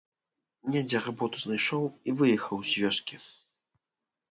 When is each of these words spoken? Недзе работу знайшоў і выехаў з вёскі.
Недзе 0.75 1.01
работу 1.07 1.35
знайшоў 1.43 1.85
і 1.91 2.09
выехаў 2.23 2.57
з 2.73 2.85
вёскі. 2.87 3.15